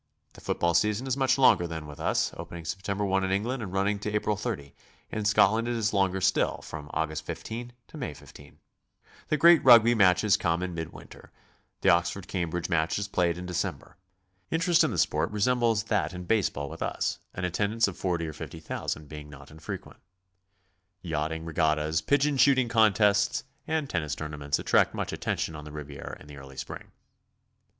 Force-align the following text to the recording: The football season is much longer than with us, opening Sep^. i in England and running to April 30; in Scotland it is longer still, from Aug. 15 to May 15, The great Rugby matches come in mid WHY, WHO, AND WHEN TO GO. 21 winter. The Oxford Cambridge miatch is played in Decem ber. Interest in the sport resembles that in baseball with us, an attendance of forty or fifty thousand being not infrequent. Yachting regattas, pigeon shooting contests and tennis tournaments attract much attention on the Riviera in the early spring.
The 0.33 0.41
football 0.41 0.73
season 0.73 1.05
is 1.05 1.15
much 1.15 1.37
longer 1.37 1.67
than 1.67 1.85
with 1.85 1.99
us, 1.99 2.33
opening 2.35 2.63
Sep^. 2.63 2.89
i 2.89 3.23
in 3.23 3.31
England 3.31 3.61
and 3.61 3.71
running 3.71 3.99
to 3.99 4.11
April 4.11 4.35
30; 4.35 4.73
in 5.11 5.25
Scotland 5.25 5.67
it 5.67 5.75
is 5.75 5.93
longer 5.93 6.19
still, 6.19 6.59
from 6.63 6.89
Aug. 6.89 7.21
15 7.21 7.71
to 7.89 7.97
May 7.99 8.15
15, 8.15 8.57
The 9.27 9.37
great 9.37 9.63
Rugby 9.63 9.93
matches 9.93 10.37
come 10.37 10.63
in 10.63 10.73
mid 10.73 10.87
WHY, 10.91 11.01
WHO, 11.01 11.01
AND 11.01 11.03
WHEN 11.03 11.07
TO 11.07 11.07
GO. 11.07 11.19
21 11.21 11.29
winter. 11.29 11.81
The 11.81 11.89
Oxford 11.89 12.27
Cambridge 12.27 12.67
miatch 12.67 12.97
is 12.97 13.07
played 13.07 13.37
in 13.37 13.45
Decem 13.45 13.77
ber. 13.77 13.97
Interest 14.49 14.83
in 14.83 14.89
the 14.89 14.97
sport 14.97 15.29
resembles 15.29 15.83
that 15.83 16.13
in 16.15 16.23
baseball 16.23 16.67
with 16.67 16.81
us, 16.81 17.19
an 17.35 17.45
attendance 17.45 17.87
of 17.87 17.95
forty 17.95 18.25
or 18.25 18.33
fifty 18.33 18.59
thousand 18.59 19.07
being 19.07 19.29
not 19.29 19.51
infrequent. 19.51 19.99
Yachting 21.03 21.45
regattas, 21.45 22.01
pigeon 22.01 22.37
shooting 22.37 22.67
contests 22.69 23.43
and 23.67 23.87
tennis 23.87 24.15
tournaments 24.15 24.57
attract 24.57 24.95
much 24.95 25.13
attention 25.13 25.55
on 25.55 25.63
the 25.63 25.71
Riviera 25.71 26.17
in 26.19 26.25
the 26.25 26.37
early 26.37 26.57
spring. 26.57 26.89